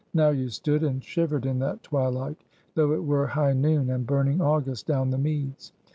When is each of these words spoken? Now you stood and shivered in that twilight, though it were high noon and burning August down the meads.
Now 0.15 0.29
you 0.31 0.49
stood 0.49 0.81
and 0.81 1.03
shivered 1.03 1.45
in 1.45 1.59
that 1.59 1.83
twilight, 1.83 2.37
though 2.73 2.91
it 2.93 3.03
were 3.05 3.27
high 3.27 3.53
noon 3.53 3.91
and 3.91 4.03
burning 4.03 4.41
August 4.41 4.87
down 4.87 5.11
the 5.11 5.19
meads. 5.19 5.73